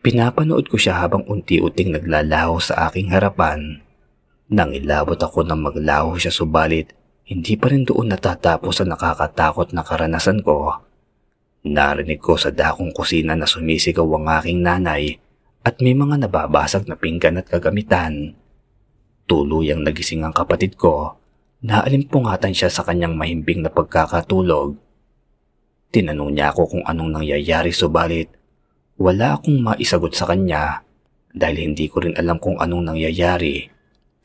Pinapanood 0.04 0.70
ko 0.70 0.78
siya 0.78 1.02
habang 1.02 1.26
unti-unting 1.26 1.90
naglalaho 1.90 2.62
sa 2.62 2.86
aking 2.86 3.10
harapan. 3.10 3.83
Nang 4.52 4.76
ilabot 4.76 5.16
ako 5.16 5.46
ng 5.46 5.60
maglaho 5.60 6.20
siya 6.20 6.34
subalit, 6.34 6.92
hindi 7.24 7.56
pa 7.56 7.72
rin 7.72 7.88
doon 7.88 8.12
natatapos 8.12 8.84
ang 8.84 8.92
nakakatakot 8.92 9.72
na 9.72 9.80
karanasan 9.80 10.44
ko. 10.44 10.84
Narinig 11.64 12.20
ko 12.20 12.36
sa 12.36 12.52
dakong 12.52 12.92
kusina 12.92 13.32
na 13.32 13.48
sumisigaw 13.48 14.04
ang 14.04 14.28
aking 14.36 14.60
nanay 14.60 15.16
at 15.64 15.80
may 15.80 15.96
mga 15.96 16.28
nababasag 16.28 16.84
na 16.84 17.00
pinggan 17.00 17.40
at 17.40 17.48
kagamitan. 17.48 18.36
Tuluyang 19.24 19.80
nagising 19.80 20.20
ang 20.20 20.36
kapatid 20.36 20.76
ko. 20.76 21.16
Naalimpungatan 21.64 22.52
siya 22.52 22.68
sa 22.68 22.84
kanyang 22.84 23.16
mahimbing 23.16 23.64
na 23.64 23.72
pagkakatulog. 23.72 24.76
Tinanong 25.88 26.36
niya 26.36 26.52
ako 26.52 26.76
kung 26.76 26.84
anong 26.84 27.16
nangyayari 27.16 27.72
subalit 27.72 28.28
wala 28.94 29.34
akong 29.34 29.58
maisagot 29.58 30.14
sa 30.14 30.30
kanya 30.30 30.86
dahil 31.34 31.66
hindi 31.66 31.90
ko 31.90 32.06
rin 32.06 32.14
alam 32.14 32.38
kung 32.38 32.62
anong 32.62 32.94
nangyayari. 32.94 33.66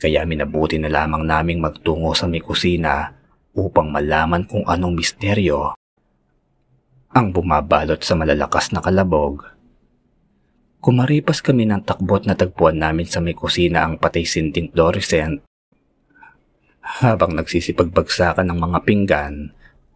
Kaya 0.00 0.24
minabuti 0.24 0.80
na 0.80 0.88
lamang 0.88 1.28
naming 1.28 1.60
magtungo 1.60 2.16
sa 2.16 2.24
may 2.24 2.40
kusina 2.40 3.12
upang 3.52 3.92
malaman 3.92 4.48
kung 4.48 4.64
anong 4.64 4.96
misteryo 4.96 5.76
ang 7.10 7.34
bumabalot 7.34 7.98
sa 8.06 8.14
malalakas 8.14 8.70
na 8.70 8.78
kalabog. 8.78 9.42
Kumaripas 10.78 11.42
kami 11.42 11.66
ng 11.66 11.82
takbot 11.82 12.22
na 12.22 12.38
tagpuan 12.38 12.78
namin 12.78 13.04
sa 13.04 13.18
may 13.18 13.34
kusina 13.34 13.82
ang 13.82 13.98
patay 13.98 14.22
sinting 14.22 14.70
fluorescent. 14.70 15.42
Habang 16.80 17.34
nagsisipagbagsakan 17.34 18.46
ng 18.46 18.58
mga 18.62 18.78
pinggan, 18.86 19.34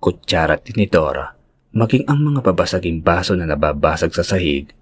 kutsara 0.02 0.58
at 0.58 0.66
tinitor, 0.66 1.38
maging 1.70 2.04
ang 2.10 2.20
mga 2.20 2.44
babasaging 2.44 3.00
baso 3.00 3.38
na 3.38 3.46
nababasag 3.46 4.10
sa 4.10 4.26
sahig, 4.26 4.74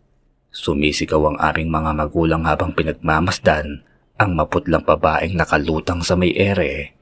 sumisigaw 0.50 1.30
ang 1.30 1.38
aming 1.38 1.68
mga 1.68 1.90
magulang 1.94 2.42
habang 2.48 2.72
pinagmamasdan 2.72 3.84
ang 4.22 4.38
maputlang 4.38 4.86
babaeng 4.86 5.34
nakalutang 5.34 6.06
sa 6.06 6.14
may 6.14 6.30
ere. 6.38 6.94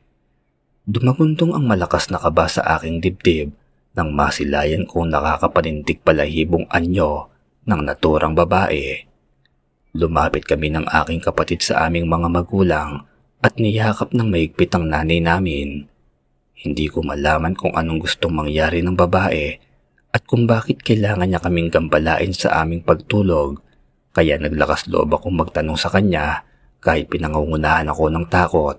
Dumagundong 0.89 1.53
ang 1.53 1.69
malakas 1.69 2.09
na 2.09 2.17
kaba 2.17 2.49
sa 2.49 2.65
aking 2.81 3.05
dibdib 3.05 3.53
nang 3.93 4.17
masilayan 4.17 4.89
kong 4.89 5.13
nakakapanindig 5.13 6.01
palahibong 6.01 6.65
anyo 6.73 7.29
ng 7.69 7.81
naturang 7.85 8.33
babae. 8.33 9.05
Lumapit 9.93 10.49
kami 10.49 10.73
ng 10.73 10.89
aking 10.89 11.21
kapatid 11.21 11.61
sa 11.61 11.85
aming 11.85 12.09
mga 12.09 12.33
magulang 12.33 13.05
at 13.45 13.61
niyakap 13.61 14.17
ng 14.17 14.29
maigpit 14.33 14.73
ang 14.73 14.89
nanay 14.89 15.21
namin. 15.21 15.85
Hindi 16.57 16.87
ko 16.89 17.05
malaman 17.05 17.53
kung 17.53 17.77
anong 17.77 18.05
gustong 18.05 18.33
mangyari 18.33 18.81
ng 18.81 18.97
babae 18.97 19.61
at 20.11 20.23
kung 20.25 20.49
bakit 20.49 20.81
kailangan 20.81 21.29
niya 21.29 21.41
kaming 21.43 21.69
gambalain 21.69 22.33
sa 22.33 22.65
aming 22.65 22.81
pagtulog. 22.81 23.61
Kaya 24.11 24.41
naglakas 24.41 24.91
loob 24.91 25.15
akong 25.15 25.39
magtanong 25.39 25.79
sa 25.79 25.87
kanya 25.93 26.50
kahit 26.81 27.13
pinangungunahan 27.13 27.89
ako 27.89 28.09
ng 28.09 28.27
takot. 28.27 28.77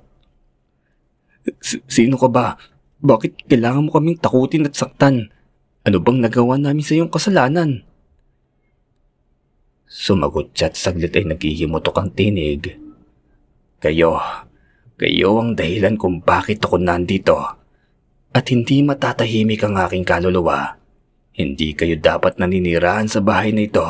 Sino 1.90 2.18
ka 2.18 2.28
ba? 2.30 2.58
Bakit 3.02 3.50
kailangan 3.50 3.86
mo 3.86 3.90
kaming 3.94 4.22
takutin 4.22 4.70
at 4.70 4.78
saktan? 4.78 5.34
Ano 5.82 5.98
bang 5.98 6.22
nagawa 6.22 6.62
namin 6.62 6.86
sa 6.86 6.94
iyong 6.94 7.10
kasalanan? 7.10 7.82
Sumagot 9.90 10.54
siya 10.54 10.70
at 10.70 10.78
saglit 10.78 11.14
ay 11.18 11.26
naghihimutok 11.26 11.98
ang 11.98 12.14
tinig. 12.14 12.78
Kayo, 13.82 14.22
kayo 14.96 15.30
ang 15.42 15.58
dahilan 15.58 15.98
kung 15.98 16.22
bakit 16.22 16.62
ako 16.62 16.78
nandito. 16.78 17.58
At 18.32 18.46
hindi 18.54 18.86
matatahimik 18.86 19.66
ang 19.66 19.82
aking 19.82 20.06
kaluluwa. 20.06 20.78
Hindi 21.34 21.74
kayo 21.74 21.98
dapat 21.98 22.38
naninirahan 22.38 23.10
sa 23.10 23.20
bahay 23.20 23.52
na 23.52 23.66
ito 23.66 23.88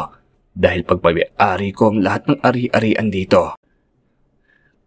dahil 0.55 0.87
pagpabiari 0.87 1.69
ko 1.75 1.91
ang 1.93 1.99
lahat 2.01 2.23
ng 2.31 2.39
ari-arian 2.39 3.11
dito. 3.11 3.60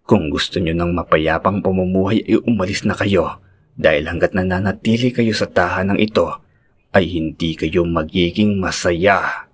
Kung 0.05 0.29
gusto 0.29 0.61
nyo 0.61 0.77
ng 0.77 0.93
mapayapang 1.01 1.65
pamumuhay 1.65 2.21
ay 2.29 2.37
umalis 2.45 2.85
na 2.85 2.93
kayo 2.93 3.41
dahil 3.73 4.05
hanggat 4.05 4.37
nananatili 4.37 5.09
kayo 5.17 5.33
sa 5.33 5.49
tahanang 5.49 5.97
ito 5.97 6.45
ay 6.93 7.09
hindi 7.09 7.57
kayo 7.57 7.89
magiging 7.89 8.61
masaya. 8.61 9.49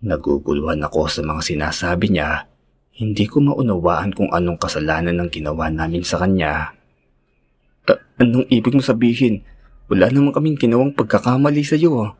Naguguluhan 0.00 0.80
ako 0.80 1.12
sa 1.12 1.20
mga 1.20 1.44
sinasabi 1.44 2.08
niya. 2.08 2.48
Hindi 2.96 3.28
ko 3.28 3.44
maunawaan 3.44 4.16
kung 4.16 4.32
anong 4.32 4.56
kasalanan 4.56 5.12
ng 5.12 5.28
ginawa 5.28 5.68
namin 5.68 6.00
sa 6.00 6.16
kanya. 6.16 6.72
Uh, 7.84 8.00
anong 8.16 8.48
ibig 8.48 8.72
mo 8.72 8.80
sabihin? 8.80 9.44
Wala 9.92 10.08
naman 10.08 10.32
kaming 10.32 10.56
ginawang 10.56 10.96
pagkakamali 10.96 11.60
sa 11.68 11.76
iyo. 11.76 12.16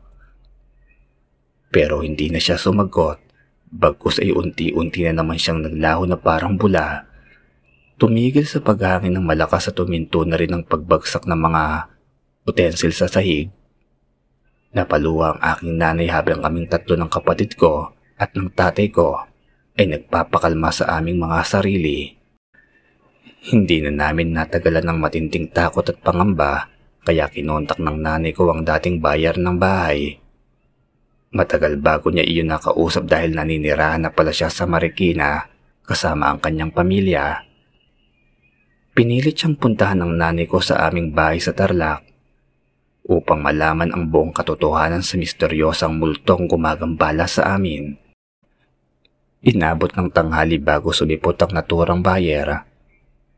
Pero 1.73 2.05
hindi 2.05 2.29
na 2.29 2.37
siya 2.37 2.61
sumagot. 2.61 3.30
Bagkus 3.71 4.19
ay 4.19 4.35
unti-unti 4.35 5.07
na 5.07 5.23
naman 5.23 5.39
siyang 5.39 5.63
naglaho 5.63 6.03
na 6.05 6.19
parang 6.19 6.59
bula. 6.59 7.07
Tumigil 7.95 8.43
sa 8.43 8.59
paghangin 8.59 9.15
ng 9.15 9.23
malakas 9.23 9.71
at 9.71 9.79
tuminto 9.79 10.27
na 10.27 10.35
rin 10.35 10.51
ang 10.51 10.67
pagbagsak 10.67 11.23
ng 11.23 11.39
mga 11.39 11.63
utensil 12.45 12.91
sa 12.91 13.07
sahig 13.07 13.51
Napaluwa 14.71 15.35
ang 15.35 15.39
aking 15.43 15.75
nanay 15.75 16.07
habang 16.07 16.39
kaming 16.39 16.63
tatlo 16.71 16.95
ng 16.95 17.11
kapatid 17.11 17.59
ko 17.59 17.91
at 18.15 18.31
ng 18.31 18.55
tatay 18.55 18.87
ko 18.87 19.19
ay 19.75 19.91
nagpapakalma 19.91 20.71
sa 20.71 20.95
aming 20.95 21.19
mga 21.19 21.43
sarili. 21.43 22.15
Hindi 23.51 23.83
na 23.83 23.91
namin 23.91 24.31
natagalan 24.31 24.87
ng 24.87 24.97
matinding 25.03 25.51
takot 25.51 25.83
at 25.83 25.99
pangamba 25.99 26.71
kaya 27.03 27.27
kinontak 27.27 27.83
ng 27.83 27.99
nanay 27.99 28.31
ko 28.31 28.47
ang 28.47 28.63
dating 28.63 29.03
bayar 29.03 29.35
ng 29.35 29.59
bahay. 29.59 30.20
Matagal 31.31 31.79
bago 31.79 32.11
niya 32.11 32.27
iyon 32.27 32.51
nakausap 32.51 33.07
dahil 33.07 33.31
naninirahan 33.31 34.03
na 34.03 34.11
pala 34.11 34.35
siya 34.35 34.51
sa 34.51 34.67
Marikina 34.67 35.47
kasama 35.87 36.27
ang 36.27 36.43
kanyang 36.43 36.75
pamilya. 36.75 37.47
Pinilit 38.91 39.39
siyang 39.39 39.55
puntahan 39.55 40.03
ng 40.03 40.19
nanay 40.19 40.43
ko 40.43 40.59
sa 40.59 40.91
aming 40.91 41.15
bahay 41.15 41.39
sa 41.39 41.55
Tarlac 41.55 42.03
upang 43.07 43.39
malaman 43.39 43.95
ang 43.95 44.11
buong 44.11 44.35
katotohanan 44.35 44.99
sa 44.99 45.15
misteryosang 45.15 45.95
multong 45.95 46.51
gumagambala 46.51 47.23
sa 47.31 47.55
amin. 47.55 47.95
Inabot 49.41 49.87
ng 49.87 50.11
tanghali 50.11 50.59
bago 50.59 50.91
sumipot 50.91 51.39
ang 51.39 51.55
naturang 51.55 52.03
bayer. 52.03 52.67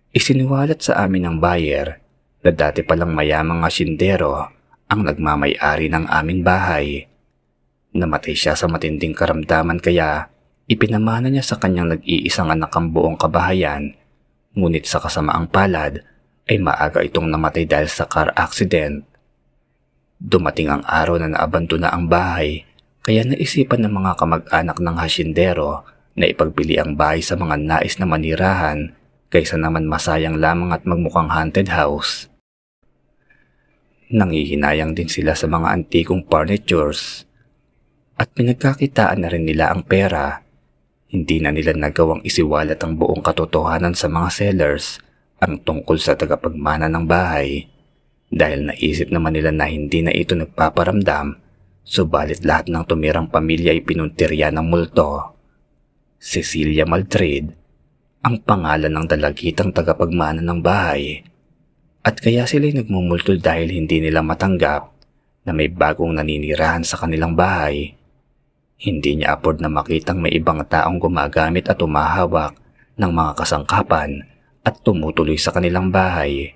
Isiniwalat 0.09 0.81
sa 0.81 1.05
amin 1.05 1.29
ng 1.29 1.38
bayer 1.38 2.01
na 2.41 2.50
dati 2.50 2.81
palang 2.81 3.13
mayamang 3.13 3.62
asyendero 3.62 4.50
ang 4.89 5.05
nagmamayari 5.05 5.93
ng 5.93 6.09
aming 6.09 6.41
bahay. 6.41 7.12
Namatay 7.93 8.33
siya 8.33 8.57
sa 8.57 8.65
matinding 8.65 9.13
karamdaman 9.13 9.77
kaya 9.77 10.25
ipinamana 10.65 11.29
niya 11.29 11.45
sa 11.45 11.62
kanyang 11.62 11.93
nag-iisang 11.93 12.50
anak 12.50 12.73
ang 12.73 12.89
buong 12.89 13.21
kabahayan 13.21 13.93
ngunit 14.57 14.89
sa 14.89 14.97
kasamaang 14.97 15.45
palad 15.50 16.01
ay 16.50 16.57
maaga 16.57 17.05
itong 17.05 17.29
namatay 17.29 17.69
dahil 17.69 17.85
sa 17.85 18.09
car 18.09 18.33
accident. 18.33 19.05
Dumating 20.17 20.73
ang 20.73 20.83
araw 20.89 21.21
na 21.21 21.38
naabandona 21.38 21.93
ang 21.93 22.09
bahay 22.09 22.65
kaya 23.05 23.21
naisipan 23.29 23.85
ng 23.85 23.93
mga 23.93 24.12
kamag-anak 24.17 24.77
ng 24.81 24.97
hasyendero 24.97 25.85
na 26.17 26.25
ipagbili 26.25 26.81
ang 26.81 26.97
bahay 26.97 27.21
sa 27.21 27.38
mga 27.38 27.62
nais 27.62 28.01
na 28.01 28.09
manirahan 28.09 28.89
kaysa 29.29 29.57
naman 29.57 29.85
masayang 29.85 30.41
lamang 30.41 30.73
at 30.73 30.85
magmukhang 30.85 31.29
haunted 31.29 31.69
house. 31.69 32.29
Nangihinayang 34.13 34.93
din 34.93 35.09
sila 35.09 35.33
sa 35.33 35.50
mga 35.50 35.73
antikong 35.73 36.25
furnitures 36.29 37.25
at 38.24 38.32
pinagkakitaan 38.32 39.20
na 39.20 39.27
rin 39.27 39.44
nila 39.44 39.75
ang 39.75 39.84
pera. 39.84 40.39
Hindi 41.12 41.44
na 41.44 41.51
nila 41.51 41.75
nagawang 41.75 42.24
isiwalat 42.24 42.80
ang 42.80 42.96
buong 42.96 43.20
katotohanan 43.20 43.92
sa 44.00 44.08
mga 44.08 44.32
sellers 44.32 45.03
ang 45.44 45.60
tungkol 45.60 46.00
sa 46.00 46.15
tagapagmana 46.15 46.88
ng 46.88 47.03
bahay 47.03 47.68
dahil 48.32 48.72
naisip 48.72 49.12
naman 49.12 49.36
nila 49.36 49.51
na 49.51 49.68
hindi 49.68 50.00
na 50.01 50.15
ito 50.15 50.39
nagpaparamdam, 50.39 51.38
subalit 51.84 52.42
lahat 52.48 52.72
ng 52.72 52.82
tumirang 52.88 53.27
pamilya 53.27 53.75
ay 53.75 53.84
pinuntirya 53.84 54.56
ng 54.56 54.65
multo. 54.72 55.36
Cecilia 56.18 56.88
Maltrid, 56.88 57.51
ang 58.24 58.39
pangalan 58.39 58.89
ng 58.89 59.06
dalagitang 59.06 59.75
tagapagmana 59.75 60.39
ng 60.39 60.60
bahay. 60.63 61.27
At 62.08 62.24
kaya 62.24 62.48
sila'y 62.48 62.72
nagmumulto 62.72 63.36
dahil 63.36 63.68
hindi 63.75 64.00
nila 64.00 64.24
matanggap 64.24 64.96
na 65.44 65.51
may 65.51 65.68
bagong 65.68 66.15
naninirahan 66.15 66.88
sa 66.88 66.96
kanilang 67.03 67.36
bahay. 67.36 68.00
Hindi 68.80 69.22
niya 69.22 69.38
afford 69.38 69.62
na 69.62 69.70
makitang 69.70 70.20
may 70.20 70.34
ibang 70.36 70.62
taong 70.65 71.00
gumagamit 71.00 71.70
at 71.70 71.80
umahawak 71.80 72.58
ng 72.98 73.12
mga 73.12 73.32
kasangkapan 73.38 74.25
at 74.63 74.80
tumutuloy 74.82 75.36
sa 75.38 75.51
kanilang 75.51 75.92
bahay. 75.92 76.56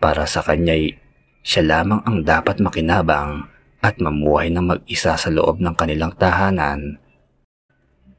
Para 0.00 0.24
sa 0.24 0.40
kanya'y 0.40 0.96
siya 1.40 1.64
lamang 1.64 2.04
ang 2.04 2.20
dapat 2.24 2.60
makinabang 2.60 3.48
at 3.80 3.96
mamuhay 3.96 4.52
ng 4.52 4.64
mag-isa 4.76 5.16
sa 5.16 5.28
loob 5.32 5.60
ng 5.60 5.72
kanilang 5.72 6.12
tahanan. 6.16 7.00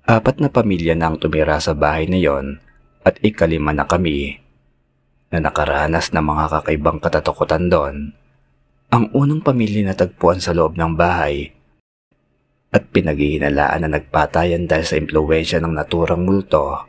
Apat 0.10 0.42
na 0.42 0.50
pamilya 0.50 0.98
na 0.98 1.14
ang 1.14 1.22
tumira 1.22 1.62
sa 1.62 1.78
bahay 1.78 2.10
na 2.10 2.18
yon 2.18 2.58
at 3.06 3.22
ikalima 3.22 3.70
na 3.70 3.86
kami 3.86 4.42
na 5.30 5.38
nakaranas 5.40 6.12
ng 6.12 6.26
mga 6.26 6.46
kakaibang 6.60 6.98
katatakutan 6.98 7.70
doon. 7.70 8.12
Ang 8.92 9.08
unang 9.16 9.40
pamilya 9.40 9.88
na 9.88 9.96
tagpuan 9.96 10.42
sa 10.42 10.52
loob 10.52 10.76
ng 10.76 10.98
bahay 10.98 11.54
at 12.72 12.88
pinaghihinalaan 12.92 13.84
na 13.84 14.00
nagpatayan 14.00 14.68
dahil 14.68 14.86
sa 14.88 14.96
impluensya 14.96 15.60
ng 15.60 15.76
naturang 15.76 16.24
multo. 16.24 16.88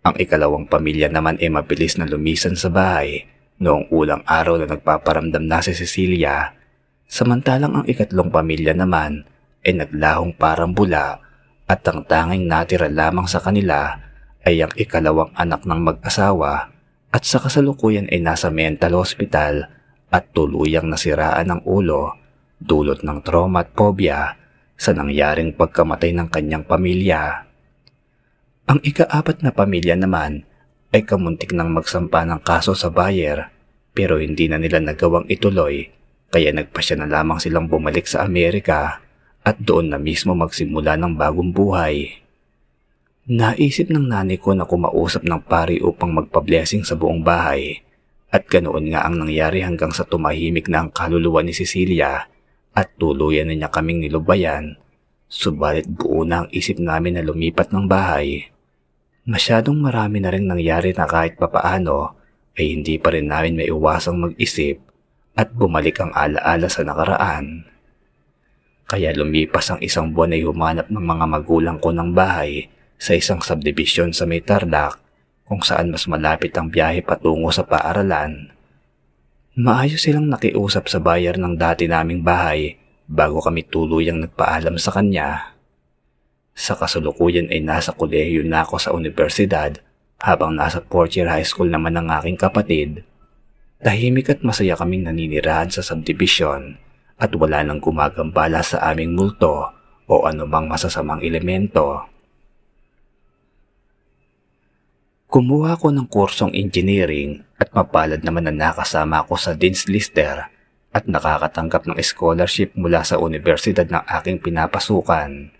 Ang 0.00 0.16
ikalawang 0.16 0.66
pamilya 0.66 1.12
naman 1.12 1.36
ay 1.38 1.52
mabilis 1.52 2.00
na 2.00 2.08
lumisan 2.08 2.56
sa 2.56 2.72
bahay 2.72 3.28
Noong 3.60 3.92
ulang 3.92 4.24
araw 4.24 4.56
na 4.56 4.72
nagpaparamdam 4.72 5.44
na 5.44 5.60
si 5.60 5.76
Cecilia, 5.76 6.56
samantalang 7.04 7.76
ang 7.76 7.84
ikatlong 7.84 8.32
pamilya 8.32 8.72
naman 8.72 9.28
ay 9.60 9.76
naglahong 9.76 10.32
parang 10.32 10.72
bula 10.72 11.20
at 11.68 11.84
ang 11.84 12.08
tanging 12.08 12.48
natira 12.48 12.88
lamang 12.88 13.28
sa 13.28 13.36
kanila 13.36 14.00
ay 14.48 14.64
ang 14.64 14.72
ikalawang 14.80 15.28
anak 15.36 15.68
ng 15.68 15.76
mag-asawa 15.76 16.72
at 17.12 17.22
sa 17.28 17.36
kasalukuyan 17.36 18.08
ay 18.08 18.24
nasa 18.24 18.48
mental 18.48 18.96
hospital 18.96 19.68
at 20.08 20.32
tuluyang 20.32 20.88
nasiraan 20.88 21.52
ang 21.52 21.60
ulo 21.68 22.16
dulot 22.56 23.04
ng 23.04 23.20
trauma 23.20 23.60
at 23.60 23.76
phobia 23.76 24.40
sa 24.80 24.96
nangyaring 24.96 25.52
pagkamatay 25.52 26.16
ng 26.16 26.32
kanyang 26.32 26.64
pamilya. 26.64 27.44
Ang 28.64 28.80
ikaapat 28.80 29.44
na 29.44 29.52
pamilya 29.52 29.92
naman 29.92 30.48
ay 30.96 31.04
kamuntik 31.04 31.52
ng 31.52 31.68
magsampa 31.68 32.24
ng 32.24 32.40
kaso 32.40 32.72
sa 32.72 32.88
buyer 32.88 33.52
pero 33.92 34.16
hindi 34.16 34.48
na 34.48 34.56
nila 34.56 34.80
nagawang 34.80 35.28
ituloy 35.28 35.92
kaya 36.32 36.56
nagpasya 36.56 36.96
na 36.96 37.10
lamang 37.10 37.36
silang 37.36 37.68
bumalik 37.68 38.08
sa 38.08 38.24
Amerika 38.24 39.04
at 39.44 39.60
doon 39.60 39.92
na 39.92 40.00
mismo 40.00 40.32
magsimula 40.32 40.96
ng 40.96 41.12
bagong 41.12 41.52
buhay. 41.52 42.16
Naisip 43.28 43.92
ng 43.92 44.08
nanay 44.08 44.40
ko 44.40 44.56
na 44.56 44.64
kumausap 44.64 45.28
ng 45.28 45.44
pari 45.44 45.76
upang 45.84 46.16
magpa-blessing 46.16 46.88
sa 46.88 46.96
buong 46.96 47.20
bahay 47.20 47.84
at 48.32 48.48
ganoon 48.48 48.94
nga 48.94 49.04
ang 49.04 49.20
nangyari 49.20 49.60
hanggang 49.60 49.92
sa 49.92 50.08
tumahimik 50.08 50.72
na 50.72 50.86
ang 50.86 50.90
kaluluwa 50.94 51.44
ni 51.44 51.52
Cecilia 51.52 52.30
at 52.74 52.94
tuluyan 52.96 53.50
na 53.50 53.54
niya 53.56 53.70
kaming 53.70 54.02
nilubayan. 54.02 54.78
Subalit 55.30 55.86
buo 55.86 56.26
na 56.26 56.44
ang 56.44 56.48
isip 56.50 56.82
namin 56.82 57.18
na 57.18 57.22
lumipat 57.22 57.70
ng 57.70 57.86
bahay. 57.86 58.50
Masyadong 59.30 59.78
marami 59.78 60.18
na 60.18 60.34
rin 60.34 60.50
nangyari 60.50 60.90
na 60.90 61.06
kahit 61.06 61.38
papaano 61.38 62.18
ay 62.58 62.74
hindi 62.74 62.98
pa 62.98 63.14
rin 63.14 63.30
namin 63.30 63.62
maiwasang 63.62 64.18
mag-isip 64.18 64.82
at 65.38 65.54
bumalik 65.54 66.02
ang 66.02 66.10
alaala 66.10 66.66
sa 66.66 66.82
nakaraan. 66.82 67.70
Kaya 68.90 69.14
lumipas 69.14 69.70
ang 69.70 69.78
isang 69.86 70.10
buwan 70.10 70.34
ay 70.34 70.42
humanap 70.42 70.90
ng 70.90 71.04
mga 71.04 71.24
magulang 71.30 71.78
ko 71.78 71.94
ng 71.94 72.10
bahay 72.10 72.66
sa 72.98 73.14
isang 73.14 73.38
subdivision 73.38 74.10
sa 74.10 74.26
may 74.26 74.42
Tarlac 74.42 74.98
kung 75.46 75.62
saan 75.62 75.94
mas 75.94 76.10
malapit 76.10 76.50
ang 76.58 76.66
biyahe 76.66 76.98
patungo 76.98 77.54
sa 77.54 77.62
paaralan. 77.62 78.50
Maayos 79.60 80.08
silang 80.08 80.32
nakiusap 80.32 80.88
sa 80.88 81.04
bayar 81.04 81.36
ng 81.36 81.60
dati 81.60 81.84
naming 81.84 82.24
bahay 82.24 82.80
bago 83.04 83.44
kami 83.44 83.68
tuluyang 83.68 84.24
nagpaalam 84.24 84.80
sa 84.80 84.88
kanya 84.88 85.60
sa 86.60 86.76
kasulukuyan 86.76 87.48
ay 87.48 87.64
nasa 87.64 87.96
kolehiyo 87.96 88.44
na 88.44 88.60
ako 88.64 88.76
sa 88.76 88.92
universidad 88.92 89.80
habang 90.20 90.52
nasa 90.52 90.84
fourth 90.84 91.16
year 91.16 91.24
high 91.24 91.46
school 91.46 91.64
naman 91.64 91.96
ang 91.96 92.12
aking 92.20 92.36
kapatid. 92.36 93.00
Tahimik 93.80 94.28
at 94.28 94.44
masaya 94.44 94.76
kaming 94.76 95.08
naninirahan 95.08 95.72
sa 95.72 95.80
subdivision 95.80 96.76
at 97.16 97.32
wala 97.32 97.64
nang 97.64 97.80
gumagambala 97.80 98.60
sa 98.60 98.92
aming 98.92 99.16
multo 99.16 99.72
o 100.04 100.14
anumang 100.28 100.68
masasamang 100.68 101.24
elemento. 101.24 102.04
Kumuha 105.32 105.80
ko 105.80 105.88
ng 105.88 106.10
kursong 106.12 106.52
engineering 106.52 107.40
at 107.60 107.68
mapalad 107.76 108.24
naman 108.24 108.48
na 108.48 108.54
nakasama 108.56 109.20
ako 109.20 109.36
sa 109.36 109.52
Dean's 109.52 109.84
Lister 109.84 110.48
at 110.90 111.04
nakakatanggap 111.06 111.86
ng 111.86 112.00
scholarship 112.00 112.72
mula 112.74 113.04
sa 113.04 113.20
universidad 113.20 113.86
ng 113.86 114.02
aking 114.08 114.40
pinapasukan. 114.40 115.52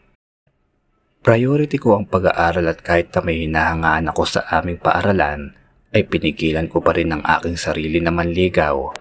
Priority 1.21 1.76
ko 1.76 2.00
ang 2.00 2.09
pag-aaral 2.09 2.73
at 2.73 2.80
kahit 2.80 3.12
na 3.12 3.21
may 3.21 3.45
hinahangaan 3.45 4.09
ako 4.09 4.25
sa 4.25 4.40
aming 4.49 4.80
paaralan, 4.80 5.52
ay 5.92 6.09
pinigilan 6.09 6.64
ko 6.71 6.80
pa 6.80 6.97
rin 6.97 7.12
ang 7.12 7.21
aking 7.21 7.61
sarili 7.61 8.00
na 8.00 8.09
manligaw. 8.09 8.97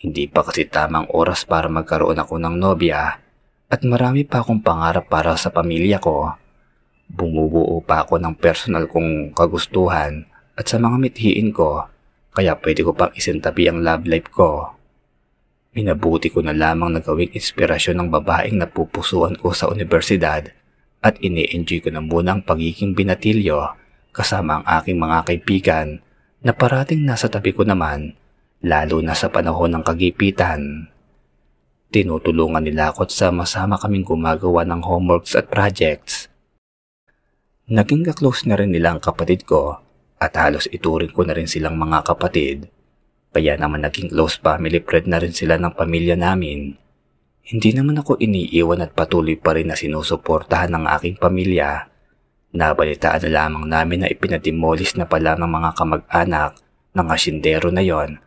Hindi 0.00 0.24
pa 0.24 0.40
kasi 0.40 0.64
tamang 0.64 1.12
oras 1.12 1.44
para 1.44 1.68
magkaroon 1.68 2.16
ako 2.16 2.40
ng 2.40 2.56
nobya 2.56 3.20
at 3.68 3.80
marami 3.84 4.24
pa 4.24 4.40
akong 4.40 4.64
pangarap 4.64 5.12
para 5.12 5.36
sa 5.36 5.52
pamilya 5.52 6.00
ko. 6.00 6.32
Bumubuo 7.12 7.84
pa 7.84 8.08
ako 8.08 8.16
ng 8.16 8.34
personal 8.40 8.88
kong 8.88 9.36
kagustuhan 9.36 10.24
at 10.56 10.64
sa 10.64 10.80
mga 10.80 10.96
mithiin 10.96 11.52
ko, 11.52 11.84
kaya 12.30 12.54
pwede 12.62 12.86
ko 12.86 12.94
pang 12.94 13.10
isintabi 13.10 13.66
ang 13.66 13.82
love 13.82 14.06
life 14.06 14.30
ko. 14.30 14.78
Minabuti 15.74 16.30
ko 16.30 16.42
na 16.42 16.54
lamang 16.54 16.94
na 16.94 17.00
gawing 17.02 17.34
inspirasyon 17.34 18.02
ng 18.02 18.08
babaeng 18.10 18.58
napupusuan 18.58 19.38
ko 19.38 19.54
sa 19.54 19.70
universidad 19.70 20.50
at 21.02 21.14
ini-enjoy 21.22 21.82
ko 21.82 21.90
na 21.94 22.02
muna 22.02 22.38
ang 22.38 22.42
pagiging 22.42 22.94
binatilyo 22.94 23.74
kasama 24.10 24.60
ang 24.60 24.64
aking 24.82 24.98
mga 24.98 25.18
kaibigan 25.26 25.88
na 26.42 26.50
parating 26.54 27.06
nasa 27.06 27.30
tabi 27.30 27.54
ko 27.54 27.62
naman 27.62 28.18
lalo 28.62 28.98
na 28.98 29.14
sa 29.14 29.30
panahon 29.30 29.74
ng 29.78 29.82
kagipitan. 29.86 30.90
Tinutulungan 31.90 32.62
nila 32.62 32.94
ako 32.94 33.10
at 33.10 33.12
sama-sama 33.14 33.74
kaming 33.74 34.06
gumagawa 34.06 34.62
ng 34.62 34.86
homeworks 34.86 35.34
at 35.34 35.50
projects. 35.50 36.30
Naging 37.70 38.06
ka-close 38.06 38.46
na 38.46 38.58
rin 38.58 38.70
nila 38.70 38.94
ang 38.94 39.02
kapatid 39.02 39.46
ko 39.46 39.82
at 40.20 40.36
halos 40.36 40.68
ituring 40.68 41.10
ko 41.16 41.24
na 41.24 41.32
rin 41.32 41.48
silang 41.48 41.80
mga 41.80 42.04
kapatid. 42.04 42.68
Kaya 43.32 43.56
naman 43.56 43.80
naging 43.80 44.12
close 44.12 44.36
family 44.36 44.84
friend 44.84 45.08
na 45.08 45.18
rin 45.18 45.32
sila 45.32 45.56
ng 45.56 45.72
pamilya 45.72 46.14
namin. 46.14 46.76
Hindi 47.40 47.70
naman 47.72 47.96
ako 47.96 48.20
iniiwan 48.20 48.84
at 48.84 48.92
patuloy 48.92 49.40
pa 49.40 49.56
rin 49.56 49.72
na 49.72 49.76
sinusuportahan 49.80 50.76
ng 50.76 50.84
aking 51.00 51.16
pamilya. 51.16 51.88
Nabalitaan 52.52 53.26
na 53.26 53.30
lamang 53.32 53.64
namin 53.64 53.98
na 54.04 54.08
ipinadimolis 54.12 54.94
na 55.00 55.08
pala 55.08 55.40
ng 55.40 55.48
mga 55.48 55.70
kamag-anak 55.72 56.60
ng 56.92 57.06
asyendero 57.08 57.72
na 57.72 57.80
yon 57.80 58.20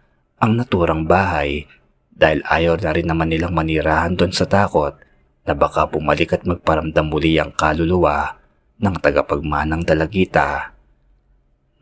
ang 0.43 0.59
naturang 0.59 1.07
bahay 1.07 1.67
dahil 2.11 2.43
ayaw 2.43 2.75
na 2.81 2.91
rin 2.91 3.07
naman 3.07 3.31
nilang 3.31 3.55
manirahan 3.55 4.17
doon 4.17 4.33
sa 4.33 4.43
takot 4.43 4.97
na 5.43 5.53
baka 5.55 5.87
bumalik 5.87 6.35
at 6.35 6.43
magparamdam 6.47 7.07
muli 7.07 7.37
ang 7.37 7.51
kaluluwa 7.53 8.39
ng 8.79 8.95
tagapagmanang 8.99 9.83
dalagita. 9.87 10.72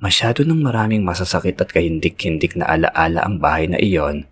Masyado 0.01 0.41
ng 0.41 0.65
maraming 0.65 1.05
masasakit 1.05 1.61
at 1.61 1.69
kahindik-hindik 1.69 2.57
na 2.57 2.65
alaala 2.65 3.21
ang 3.21 3.37
bahay 3.37 3.69
na 3.69 3.77
iyon 3.77 4.25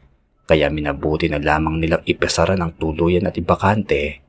kaya 0.50 0.66
minabuti 0.66 1.30
na 1.30 1.38
lamang 1.38 1.78
nilang 1.78 2.02
ipasara 2.10 2.58
ng 2.58 2.74
tuluyan 2.82 3.30
at 3.30 3.38
ibakante. 3.38 4.26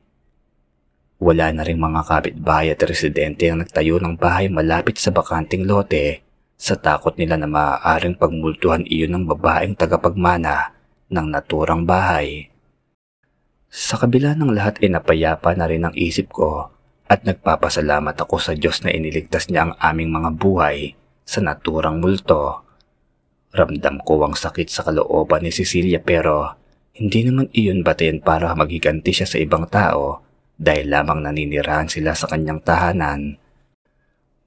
Wala 1.17 1.49
na 1.49 1.65
rin 1.65 1.81
mga 1.81 2.05
kapitbahay 2.05 2.77
at 2.77 2.85
residente 2.85 3.49
ang 3.49 3.65
nagtayo 3.65 3.97
ng 3.97 4.21
bahay 4.21 4.53
malapit 4.53 5.01
sa 5.01 5.09
bakanting 5.09 5.65
lote 5.65 6.21
sa 6.61 6.77
takot 6.77 7.17
nila 7.17 7.41
na 7.41 7.49
maaaring 7.49 8.21
pagmultuhan 8.21 8.85
iyon 8.85 9.17
ng 9.17 9.25
babaeng 9.33 9.73
tagapagmana 9.73 10.77
ng 11.09 11.25
naturang 11.25 11.89
bahay. 11.89 12.53
Sa 13.65 13.97
kabila 13.97 14.37
ng 14.37 14.53
lahat 14.53 14.77
ay 14.85 14.93
napayapa 14.93 15.57
na 15.57 15.65
rin 15.65 15.89
ang 15.89 15.95
isip 15.97 16.29
ko 16.29 16.69
at 17.09 17.25
nagpapasalamat 17.25 18.13
ako 18.13 18.37
sa 18.37 18.53
Diyos 18.53 18.85
na 18.85 18.93
iniligtas 18.93 19.49
niya 19.49 19.65
ang 19.65 19.73
aming 19.81 20.13
mga 20.13 20.37
buhay 20.37 21.00
sa 21.31 21.39
naturang 21.39 22.03
multo 22.03 22.67
Ramdam 23.51 23.99
ko 24.07 24.23
ang 24.23 24.31
sakit 24.31 24.71
sa 24.71 24.87
kalooban 24.87 25.43
ni 25.43 25.51
Cecilia 25.51 25.99
pero 25.99 26.55
hindi 26.95 27.27
naman 27.27 27.51
iyon 27.51 27.83
batayan 27.83 28.23
para 28.23 28.55
maghiganti 28.55 29.11
siya 29.11 29.27
sa 29.27 29.43
ibang 29.43 29.67
tao 29.67 30.23
dahil 30.55 30.87
lamang 30.87 31.19
naninirahan 31.19 31.91
sila 31.91 32.15
sa 32.15 32.31
kanyang 32.31 32.63
tahanan. 32.63 33.35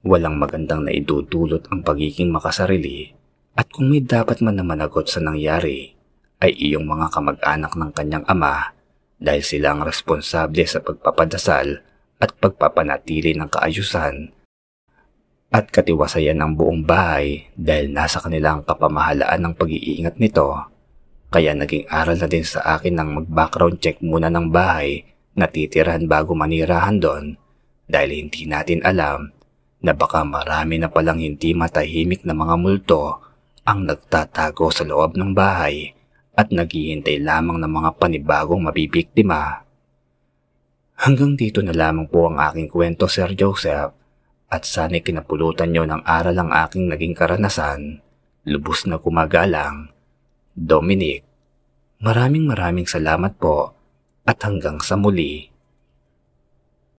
Walang 0.01 0.41
magandang 0.41 0.89
naidudulot 0.89 1.69
ang 1.69 1.85
pagiging 1.85 2.33
makasarili 2.33 3.13
at 3.53 3.69
kung 3.69 3.93
may 3.93 4.01
dapat 4.01 4.41
man 4.41 4.57
na 4.57 4.65
managot 4.65 5.05
sa 5.05 5.21
nangyari 5.21 5.93
ay 6.41 6.57
iyong 6.57 6.89
mga 6.89 7.13
kamag-anak 7.13 7.77
ng 7.77 7.91
kanyang 7.93 8.25
ama 8.25 8.73
dahil 9.21 9.45
sila 9.45 9.77
ang 9.77 9.85
responsable 9.85 10.65
sa 10.65 10.81
pagpapadasal 10.81 11.77
at 12.17 12.29
pagpapanatili 12.41 13.37
ng 13.37 13.53
kaayusan 13.53 14.33
at 15.55 15.71
katiwasayan 15.71 16.35
ng 16.43 16.59
buong 16.59 16.83
bahay 16.83 17.47
dahil 17.55 17.87
nasa 17.87 18.19
kanila 18.19 18.59
ang 18.59 18.67
kapamahalaan 18.67 19.39
ng 19.39 19.53
pag-iingat 19.55 20.19
nito. 20.19 20.51
Kaya 21.31 21.55
naging 21.55 21.87
aral 21.87 22.19
na 22.19 22.27
din 22.27 22.43
sa 22.43 22.75
akin 22.75 22.99
ng 22.99 23.09
mag-background 23.23 23.79
check 23.79 24.03
muna 24.03 24.27
ng 24.27 24.51
bahay 24.51 25.07
na 25.31 25.47
titirahan 25.47 26.11
bago 26.11 26.35
manirahan 26.35 26.99
doon 26.99 27.39
dahil 27.87 28.19
hindi 28.19 28.43
natin 28.51 28.83
alam 28.83 29.31
na 29.79 29.95
baka 29.95 30.27
marami 30.27 30.75
na 30.75 30.91
palang 30.91 31.23
hindi 31.23 31.55
matahimik 31.55 32.27
na 32.27 32.35
mga 32.35 32.55
multo 32.59 33.23
ang 33.63 33.87
nagtatago 33.87 34.75
sa 34.75 34.83
loob 34.83 35.15
ng 35.15 35.31
bahay 35.31 35.95
at 36.35 36.51
naghihintay 36.51 37.23
lamang 37.23 37.63
ng 37.63 37.71
mga 37.71 37.89
panibagong 37.95 38.59
mabibiktima. 38.59 39.63
Hanggang 40.99 41.39
dito 41.39 41.63
na 41.63 41.71
lamang 41.71 42.11
po 42.11 42.27
ang 42.27 42.43
aking 42.43 42.67
kwento, 42.67 43.07
Sir 43.07 43.31
Joseph 43.39 44.04
at 44.55 44.63
sana'y 44.63 45.03
kinapulutan 45.03 45.75
nyo 45.75 45.83
ng 45.83 46.07
aral 46.07 46.39
ang 46.39 46.51
aking 46.55 46.87
naging 46.87 47.11
karanasan, 47.11 47.99
lubos 48.47 48.87
na 48.87 48.95
kumagalang. 48.95 49.91
Dominic, 50.55 51.27
maraming 51.99 52.47
maraming 52.47 52.87
salamat 52.87 53.35
po 53.35 53.75
at 54.23 54.39
hanggang 54.47 54.79
sa 54.79 54.95
muli. 54.95 55.51